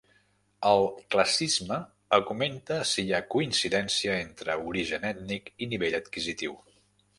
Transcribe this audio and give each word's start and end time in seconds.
El 0.69 0.79
classisme 1.15 1.77
augmenta 2.19 2.79
si 2.93 3.05
hi 3.05 3.13
ha 3.13 3.21
coincidència 3.35 4.17
entre 4.25 4.57
origen 4.73 5.09
ètnic 5.13 5.55
i 5.67 5.71
nivell 5.77 6.03
adquisitiu. 6.03 6.61